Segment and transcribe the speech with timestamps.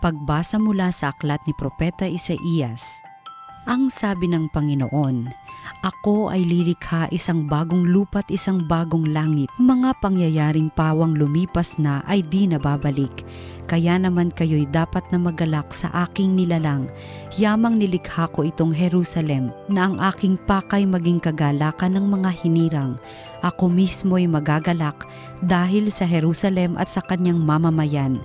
[0.00, 3.04] Pagbasa mula sa aklat ni Propeta Isaías.
[3.68, 5.28] Ang sabi ng Panginoon,
[5.84, 9.52] Ako ay lilikha isang bagong lupa't isang bagong langit.
[9.60, 13.28] Mga pangyayaring pawang lumipas na ay di nababalik.
[13.68, 16.88] Kaya naman kayo'y dapat na magalak sa aking nilalang.
[17.36, 22.96] Yamang nilikha ko itong Jerusalem na ang aking pakay maging kagalakan ng mga hinirang.
[23.44, 25.04] Ako mismo'y magagalak
[25.44, 28.16] dahil sa Jerusalem at sa kanyang mamamayan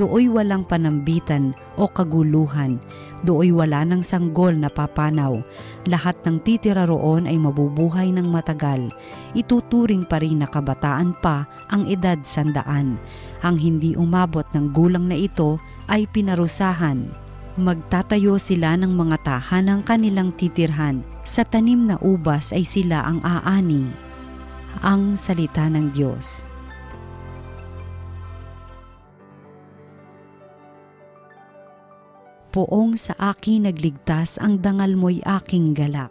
[0.00, 2.80] Dooy walang panambitan o kaguluhan.
[3.20, 5.44] Dooy wala ng sanggol na papanaw.
[5.84, 8.88] Lahat ng titira roon ay mabubuhay ng matagal.
[9.36, 12.96] Ituturing pa rin na kabataan pa ang edad sandaan.
[13.44, 15.60] Ang hindi umabot ng gulang na ito
[15.92, 17.04] ay pinarusahan.
[17.60, 21.04] Magtatayo sila ng mga tahanang kanilang titirhan.
[21.28, 23.84] Sa tanim na ubas ay sila ang aani.
[24.80, 26.48] Ang salita ng Diyos.
[32.50, 36.10] Poong sa akin nagligtas ang dangal mo'y aking galak.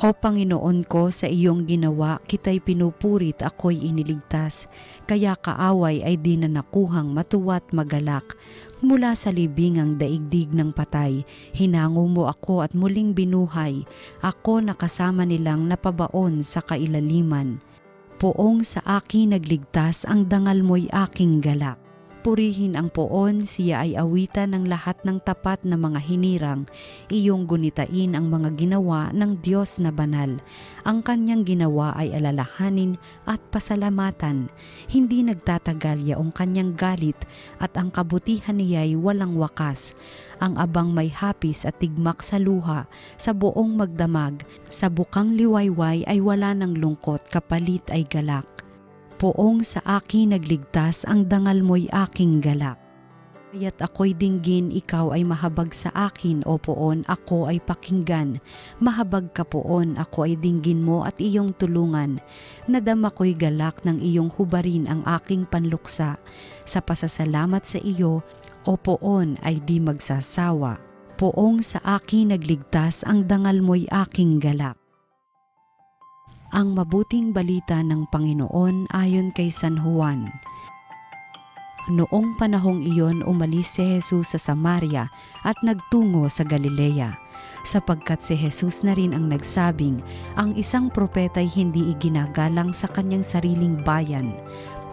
[0.00, 4.64] O Panginoon ko, sa iyong ginawa, kita'y pinupurit ako'y iniligtas,
[5.04, 8.32] kaya kaaway ay di na nakuhang matuwat magalak.
[8.80, 11.20] Mula sa libingang daigdig ng patay,
[11.52, 13.84] hinango mo ako at muling binuhay,
[14.24, 17.60] ako nakasama nilang napabaon sa kailaliman.
[18.16, 21.87] Poong sa akin nagligtas ang dangal mo'y aking galak.
[22.18, 26.66] Purihin ang poon, siya ay awitan ng lahat ng tapat na mga hinirang.
[27.14, 30.42] Iyong gunitain ang mga ginawa ng Diyos na banal.
[30.82, 34.50] Ang kanyang ginawa ay alalahanin at pasalamatan.
[34.90, 37.22] Hindi nagtatagal yaong kanyang galit
[37.62, 39.94] at ang kabutihan niya ay walang wakas.
[40.42, 46.18] Ang abang may hapis at tigmak sa luha, sa buong magdamag, sa bukang liwayway ay
[46.18, 48.67] wala ng lungkot, kapalit ay galak
[49.18, 52.78] Poong sa akin nagligtas, ang dangal mo'y aking galak.
[53.50, 58.38] Kaya't ako'y dinggin, ikaw ay mahabag sa akin, o poon, ako ay pakinggan.
[58.78, 62.22] Mahabag ka poon, ako ay dinggin mo at iyong tulungan.
[62.70, 66.14] Nadama ko'y galak ng iyong hubarin ang aking panluksa.
[66.62, 68.22] Sa pasasalamat sa iyo,
[68.70, 70.78] o poon ay di magsasawa.
[71.18, 74.78] Poong sa akin nagligtas, ang dangal mo'y aking galak
[76.48, 80.32] ang mabuting balita ng Panginoon ayon kay San Juan.
[81.92, 85.12] Noong panahong iyon umalis si Jesus sa Samaria
[85.44, 87.16] at nagtungo sa Galilea,
[87.64, 90.00] sapagkat si Jesus na rin ang nagsabing
[90.40, 94.32] ang isang propeta'y hindi iginagalang sa kanyang sariling bayan.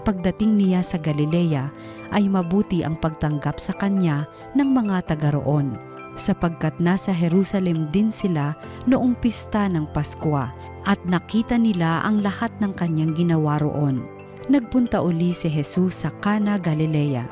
[0.03, 1.71] Pagdating niya sa Galilea
[2.11, 8.55] ay mabuti ang pagtanggap sa kanya ng mga taga roon sapagkat nasa Jerusalem din sila
[8.87, 10.51] noong pista ng Paskwa
[10.87, 14.03] at nakita nila ang lahat ng kanyang ginawa roon.
[14.45, 17.25] Nagpunta uli si Jesus sa Cana, Galilea.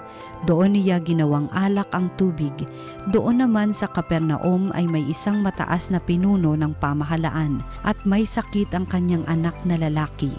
[0.50, 2.52] Doon niya ginawang alak ang tubig.
[3.14, 8.74] Doon naman sa Kapernaum ay may isang mataas na pinuno ng pamahalaan at may sakit
[8.74, 10.34] ang kanyang anak na lalaki.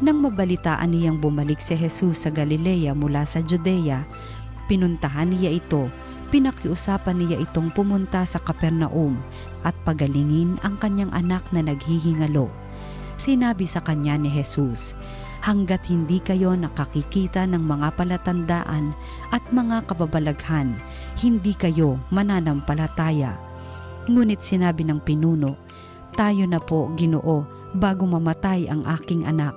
[0.00, 4.00] Nang mabalitaan niyang bumalik si Jesus sa Galilea mula sa Judea,
[4.72, 5.92] pinuntahan niya ito
[6.26, 9.14] Pinakiusapan niya itong pumunta sa Kapernaum
[9.62, 12.50] at pagalingin ang kanyang anak na naghihingalo.
[13.14, 14.98] Sinabi sa kanya ni Jesus,
[15.46, 18.90] Hanggat hindi kayo nakakikita ng mga palatandaan
[19.30, 20.74] at mga kababalaghan,
[21.22, 23.38] hindi kayo mananampalataya.
[24.10, 25.54] Ngunit sinabi ng pinuno,
[26.18, 27.46] Tayo na po, ginoo,
[27.78, 29.54] bago mamatay ang aking anak.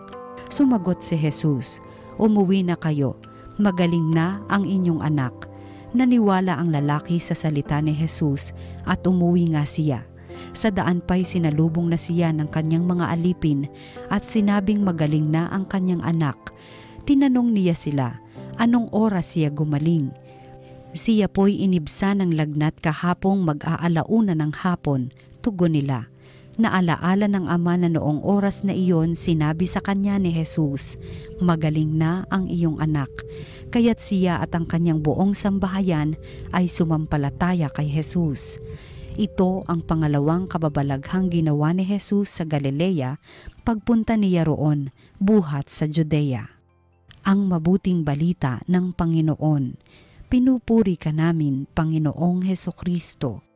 [0.53, 1.81] Sumagot si Jesus,
[2.21, 3.17] Umuwi na kayo,
[3.57, 5.48] magaling na ang inyong anak
[5.89, 8.53] Naniwala ang lalaki sa salita ni Jesus
[8.85, 10.05] at umuwi nga siya.
[10.53, 13.65] Sa daan pa'y sinalubong na siya ng kanyang mga alipin
[14.13, 16.37] at sinabing magaling na ang kanyang anak.
[17.09, 18.21] Tinanong niya sila,
[18.61, 20.13] anong oras siya gumaling?
[20.93, 25.09] Siya po'y inibsa ng lagnat kahapong mag-aalauna ng hapon,
[25.41, 26.09] tugon nila.
[26.59, 30.99] Naalaala ng ama na noong oras na iyon sinabi sa kanya ni Jesus,
[31.39, 33.07] Magaling na ang iyong anak.
[33.71, 36.19] Kaya't siya at ang kanyang buong sambahayan
[36.51, 38.59] ay sumampalataya kay Jesus.
[39.15, 43.15] Ito ang pangalawang kababalaghang ginawa ni Jesus sa Galilea
[43.63, 46.43] pagpunta niya roon, buhat sa Judea.
[47.23, 49.79] Ang mabuting balita ng Panginoon.
[50.27, 53.48] Pinupuri ka namin, Panginoong Heso Kristo.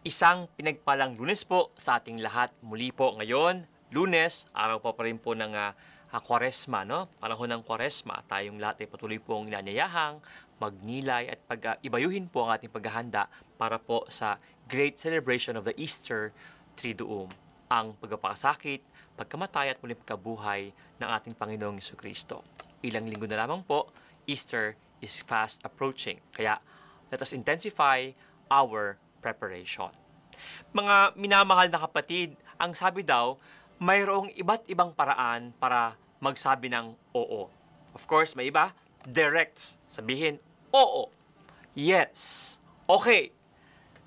[0.00, 2.48] Isang pinagpalang lunes po sa ating lahat.
[2.64, 5.76] Muli po ngayon, lunes, araw pa pa rin po ng uh,
[6.24, 7.04] kwaresma, no?
[7.20, 8.24] Panahon ng kwaresma.
[8.24, 10.24] Tayong lahat ay patuloy pong inanyayahang
[10.56, 13.28] magnilay at pag-ibayuhin po ang ating paghahanda
[13.60, 14.40] para po sa
[14.72, 16.32] great celebration of the Easter
[16.80, 17.28] Triduum.
[17.68, 18.80] Ang pagpapakasakit,
[19.20, 22.40] pagkamatay at muling pagkabuhay ng ating Panginoong Yesu Kristo.
[22.80, 23.92] Ilang linggo na lamang po,
[24.24, 26.24] Easter is fast approaching.
[26.32, 26.56] Kaya,
[27.12, 28.08] let us intensify
[28.48, 29.92] our preparation.
[30.72, 33.36] Mga minamahal na kapatid, ang sabi daw,
[33.80, 37.48] mayroong iba't ibang paraan para magsabi ng oo.
[37.96, 38.76] Of course, may iba,
[39.08, 39.76] direct.
[39.88, 40.36] Sabihin,
[40.72, 41.08] oo.
[41.72, 42.58] Yes.
[42.84, 43.32] Okay.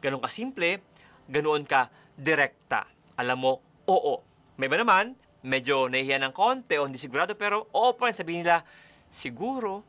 [0.04, 0.84] Ganun ka simple,
[1.32, 2.86] ganoon ka direkta.
[3.18, 3.54] Alam mo,
[3.90, 4.22] oo.
[4.60, 8.46] May ba naman, medyo nahihiya ng konti o hindi sigurado, pero oo pa rin sabihin
[8.46, 8.62] nila,
[9.10, 9.84] siguro.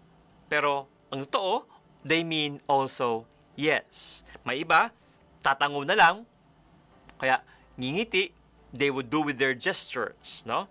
[0.49, 1.69] Pero ang totoo,
[2.03, 4.25] they mean also yes.
[4.43, 4.91] May iba,
[5.45, 6.25] tatango na lang,
[7.21, 7.45] kaya
[7.77, 8.33] ngingiti,
[8.73, 10.67] they would do with their gestures, no?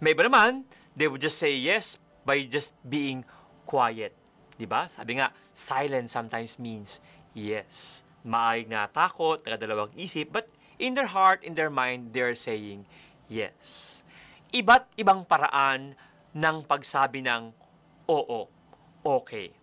[0.00, 0.64] May iba naman,
[0.96, 3.22] they would just say yes by just being
[3.68, 4.16] quiet.
[4.56, 4.88] 'Di ba?
[4.88, 7.04] Sabi nga, silence sometimes means
[7.36, 8.02] yes.
[8.26, 12.88] Maaaring natakot, nakadalawang isip, but in their heart, in their mind, they're saying
[13.30, 14.02] yes.
[14.50, 15.94] Iba't ibang paraan
[16.34, 17.52] ng pagsabi ng
[18.10, 18.50] oo,
[19.04, 19.54] okay.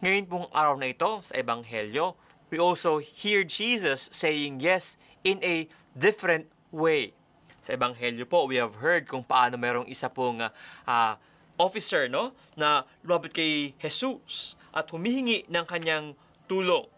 [0.00, 2.14] Ngayon pong araw na ito sa Ebanghelyo,
[2.50, 7.14] we also hear Jesus saying yes in a different way.
[7.62, 11.12] Sa Ebanghelyo po, we have heard kung paano merong isa pong uh,
[11.60, 16.16] officer no na lumapit kay Jesus at humihingi ng kanyang
[16.50, 16.88] tulong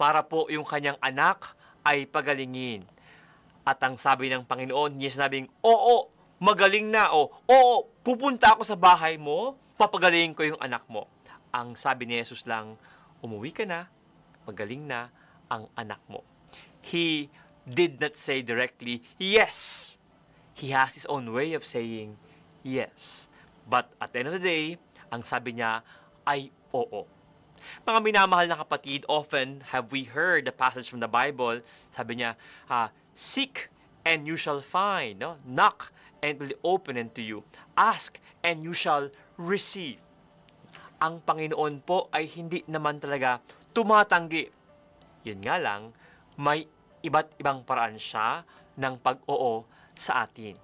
[0.00, 1.52] para po yung kanyang anak
[1.84, 2.88] ay pagalingin.
[3.64, 7.12] At ang sabi ng Panginoon, niya sinabing, Oo, magaling na.
[7.16, 7.74] O, oo,
[8.04, 11.08] pupunta ako sa bahay mo, papagalingin ko yung anak mo.
[11.48, 12.76] Ang sabi ni Jesus lang,
[13.24, 13.88] umuwi ka na,
[14.46, 15.08] magaling na
[15.50, 16.24] ang anak mo.
[16.84, 17.28] He
[17.64, 19.96] did not say directly, yes.
[20.54, 22.16] He has his own way of saying,
[22.62, 23.28] yes.
[23.68, 24.76] But at the end of the day,
[25.10, 25.80] ang sabi niya
[26.28, 27.08] ay oo.
[27.88, 32.36] Mga minamahal na kapatid, often have we heard the passage from the Bible, sabi niya,
[32.68, 33.72] uh, seek
[34.04, 35.40] and you shall find, no?
[35.48, 35.88] knock
[36.20, 37.44] and it will be open unto you.
[37.76, 40.03] Ask and you shall receive.
[41.02, 43.42] Ang Panginoon po ay hindi naman talaga
[43.74, 44.50] tumatanggi.
[45.26, 45.90] Yun nga lang,
[46.38, 46.66] may
[47.04, 48.46] iba't ibang paraan siya
[48.78, 50.58] ng pag-oo sa atin.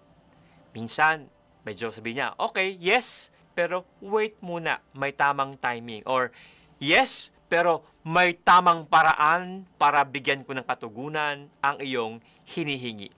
[0.75, 1.27] Minsan,
[1.67, 6.06] medyo sabi niya, okay, yes, pero wait muna, may tamang timing.
[6.06, 6.31] Or,
[6.79, 13.11] yes, pero may tamang paraan para bigyan ko ng katugunan ang iyong hinihingi.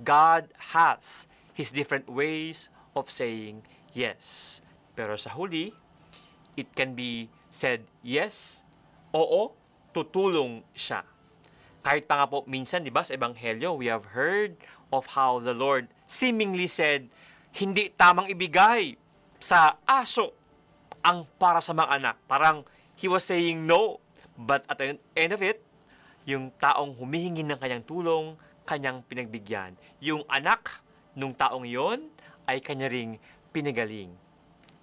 [0.00, 3.60] God has His different ways of saying
[3.92, 4.58] yes.
[4.96, 5.74] Pero sa huli,
[6.56, 8.64] it can be said yes,
[9.12, 9.52] oo,
[9.92, 11.04] tutulong siya.
[11.82, 14.54] Kahit pa nga po minsan, di ba, sa Ebanghelyo, we have heard
[14.94, 17.10] of how the Lord seemingly said,
[17.52, 18.96] hindi tamang ibigay
[19.42, 20.32] sa aso
[21.02, 22.16] ang para sa mga anak.
[22.30, 22.62] Parang
[22.96, 23.98] he was saying no.
[24.38, 25.60] But at the end of it,
[26.24, 29.74] yung taong humihingi ng kanyang tulong, kanyang pinagbigyan.
[29.98, 30.80] Yung anak
[31.12, 32.08] nung taong yon
[32.46, 33.18] ay kanya ring
[33.50, 34.14] pinagaling.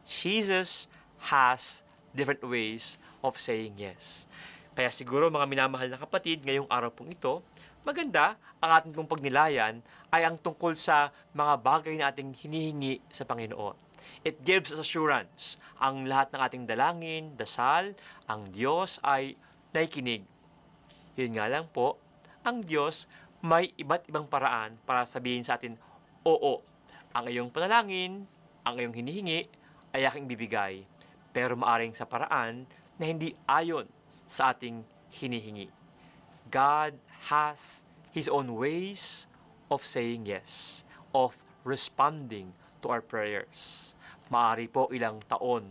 [0.03, 0.91] Jesus
[1.27, 1.83] has
[2.15, 4.25] different ways of saying yes.
[4.73, 7.43] Kaya siguro mga minamahal na kapatid, ngayong araw pong ito,
[7.83, 13.27] maganda ang ating pong pagnilayan ay ang tungkol sa mga bagay na ating hinihingi sa
[13.27, 13.75] Panginoon.
[14.23, 15.59] It gives us assurance.
[15.83, 17.95] Ang lahat ng ating dalangin, dasal,
[18.27, 19.35] ang Diyos ay
[19.75, 20.23] naikinig.
[21.19, 21.99] Yun nga lang po,
[22.47, 23.11] ang Diyos
[23.43, 25.75] may iba't ibang paraan para sabihin sa atin,
[26.23, 26.63] oo,
[27.11, 28.27] ang iyong panalangin,
[28.63, 29.47] ang iyong hinihingi,
[29.95, 30.83] ay aking bibigay.
[31.31, 32.65] Pero maaring sa paraan
[32.97, 33.85] na hindi ayon
[34.29, 34.81] sa ating
[35.13, 35.69] hinihingi.
[36.49, 36.97] God
[37.29, 39.29] has His own ways
[39.69, 40.81] of saying yes,
[41.13, 43.93] of responding to our prayers.
[44.33, 45.69] Maari po ilang taon,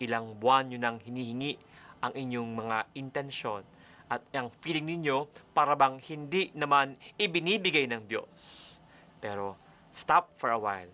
[0.00, 1.56] ilang buwan nyo nang hinihingi
[2.00, 3.64] ang inyong mga intensyon
[4.10, 8.76] at ang feeling ninyo para bang hindi naman ibinibigay ng Diyos.
[9.22, 9.54] Pero
[9.94, 10.90] stop for a while.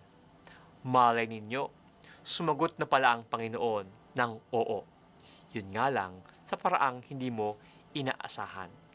[0.85, 1.67] Malay ninyo,
[2.27, 3.87] sumagot na pala ang Panginoon
[4.19, 4.83] ng oo.
[5.55, 7.55] Yun nga lang, sa paraang hindi mo
[7.95, 8.87] inaasahan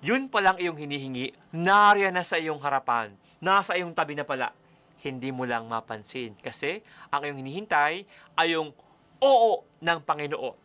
[0.00, 4.56] yun pa lang iyong hinihingi, nariyan na sa iyong harapan, nasa iyong tabi na pala.
[5.04, 6.80] Hindi mo lang mapansin kasi
[7.12, 8.72] ang iyong hinihintay ay yung
[9.20, 10.56] oo ng Panginoon.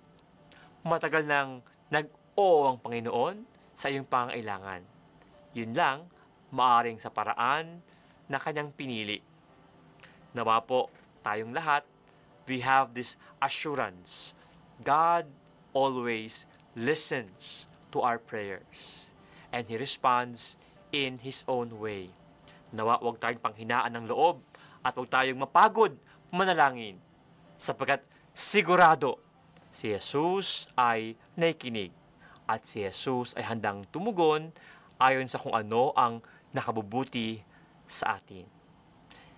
[0.88, 1.60] Matagal nang
[1.92, 3.44] nag-oo ang Panginoon
[3.76, 4.88] sa iyong pangailangan.
[5.52, 6.08] Yun lang,
[6.56, 7.84] maaring sa paraan
[8.32, 9.20] na kanyang pinili.
[10.32, 10.88] Nawa po
[11.28, 11.84] tayong lahat,
[12.46, 14.34] we have this assurance.
[14.82, 15.26] God
[15.74, 16.46] always
[16.78, 19.12] listens to our prayers
[19.52, 20.58] and He responds
[20.92, 22.12] in His own way.
[22.76, 24.42] Nawa huwag tayong panghinaan ng loob
[24.84, 25.96] at huwag tayong mapagod
[26.30, 27.00] manalangin
[27.56, 28.04] sapagkat
[28.36, 29.18] sigurado
[29.72, 31.96] si Jesus ay naikinig
[32.46, 34.52] at si Jesus ay handang tumugon
[35.00, 36.20] ayon sa kung ano ang
[36.56, 37.44] nakabubuti
[37.88, 38.48] sa atin.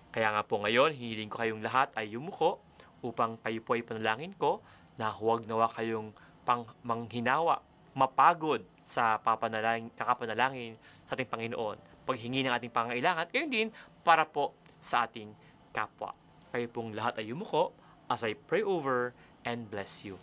[0.08, 2.62] Kaya nga po ngayon, hihiling ko kayong lahat ay yumuko
[3.04, 4.62] upang kayo po ay panalangin ko
[4.98, 6.10] na huwag nawa kayong
[6.42, 7.62] pang manghinawa,
[7.94, 10.74] mapagod sa papanalangin, kakapanalangin
[11.06, 11.76] sa ating Panginoon.
[12.08, 13.68] Paghingi ng ating pangailangan, gayon din
[14.00, 15.28] para po sa ating
[15.76, 16.16] kapwa.
[16.48, 17.76] Kayo pong lahat ay yumuko
[18.08, 19.12] as I pray over
[19.44, 20.16] and bless you.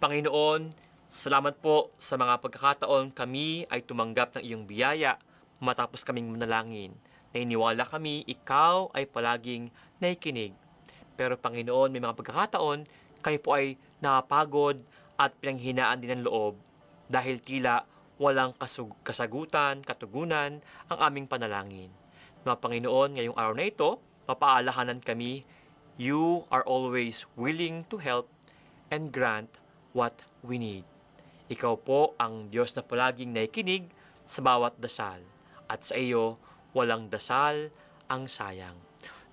[0.00, 0.72] Panginoon,
[1.12, 5.20] salamat po sa mga pagkakataon kami ay tumanggap ng iyong biyaya
[5.60, 6.96] matapos kaming manalangin.
[7.36, 9.68] Nainiwala kami, ikaw ay palaging
[10.00, 10.56] naikinig.
[11.14, 12.86] Pero Panginoon, may mga pagkakataon,
[13.24, 14.82] kami po ay napagod
[15.14, 16.58] at pinanghinaan din ng loob
[17.06, 17.86] dahil tila
[18.18, 21.90] walang kasug- kasagutan, katugunan ang aming panalangin.
[22.46, 25.42] Mga Panginoon, ngayong araw na ito, mapaalahanan kami,
[25.96, 28.30] you are always willing to help
[28.90, 29.50] and grant
[29.94, 30.84] what we need.
[31.50, 33.90] Ikaw po ang Diyos na palaging naikinig
[34.24, 35.20] sa bawat dasal.
[35.68, 36.36] At sa iyo,
[36.76, 37.70] walang dasal
[38.08, 38.76] ang sayang.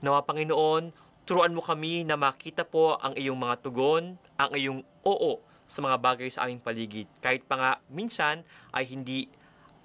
[0.02, 0.92] Nawa Panginoon,
[1.26, 5.98] turuan mo kami na makita po ang iyong mga tugon, ang iyong oo sa mga
[6.02, 7.08] bagay sa aming paligid.
[7.22, 9.30] Kahit pa nga minsan ay hindi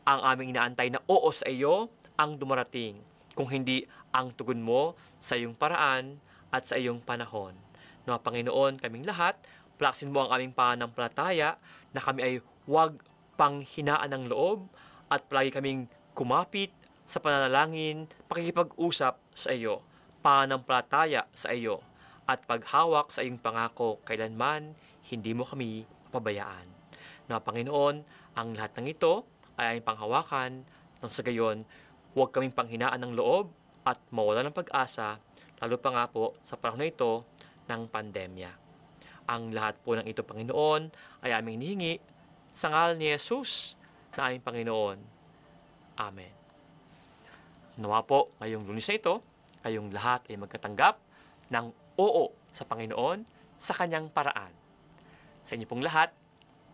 [0.08, 2.96] ang aming inaantay na oo sa iyo ang dumarating,
[3.36, 6.16] kung hindi ang tugon mo sa iyong paraan
[6.48, 7.52] at sa iyong panahon.
[8.08, 9.36] Nawa Panginoon, kaming lahat,
[9.76, 11.60] plaksin mo ang aming pananampalataya
[11.92, 12.96] na kami ay huwag
[13.36, 14.66] pang hinaan ng loob
[15.12, 16.72] at palagi kaming kumapit
[17.06, 19.85] sa pananalangin, pakikipag-usap sa iyo,
[20.26, 21.78] pananampalataya sa iyo,
[22.26, 24.74] at paghawak sa iyong pangako kailanman
[25.06, 26.66] hindi mo kami pabayaan.
[27.30, 28.02] Na Panginoon,
[28.34, 29.22] ang lahat ng ito
[29.54, 30.66] ay aming panghawakan
[30.98, 31.62] nang sa gayon,
[32.18, 33.54] huwag kaming panghinaan ng loob
[33.86, 35.22] at mawala ng pag-asa,
[35.62, 37.22] lalo pa nga po sa panahon na ito
[37.70, 38.50] ng pandemya.
[39.30, 40.90] Ang lahat po ng ito, Panginoon,
[41.22, 42.02] ay aming hinihingi
[42.50, 43.78] sa ngal ni Jesus
[44.18, 44.98] na aming Panginoon.
[46.02, 46.34] Amen.
[47.78, 49.22] Nawa po ngayong lunes na ito,
[49.66, 51.02] kayong lahat ay magkatanggap
[51.50, 51.66] ng
[51.98, 53.26] oo sa Panginoon
[53.58, 54.54] sa kanyang paraan.
[55.42, 56.14] Sa inyo pong lahat,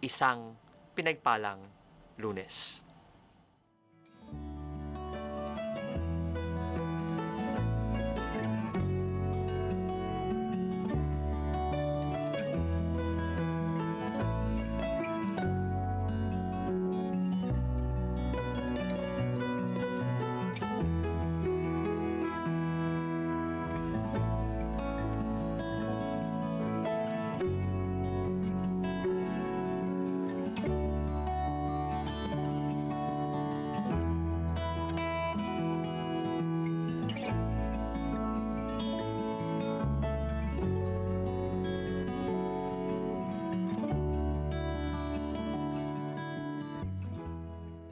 [0.05, 0.53] isang
[0.93, 1.65] pinagpalang
[2.21, 2.85] lunes.